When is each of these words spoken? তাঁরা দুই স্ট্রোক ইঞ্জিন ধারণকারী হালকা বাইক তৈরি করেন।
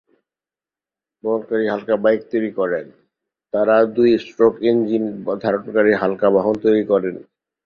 তাঁরা 3.53 3.75
দুই 3.95 4.09
স্ট্রোক 4.25 4.53
ইঞ্জিন 4.63 5.03
ধারণকারী 5.43 5.91
হালকা 6.01 6.27
বাইক 6.29 6.55
তৈরি 6.63 6.83
করেন। 6.91 7.15